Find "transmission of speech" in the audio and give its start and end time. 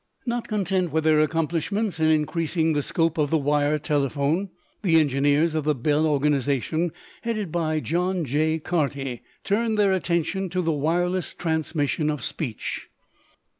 11.35-12.87